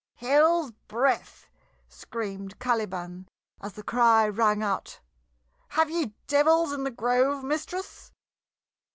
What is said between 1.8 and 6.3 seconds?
screamed Caliban, as the cry rang out. "Have ye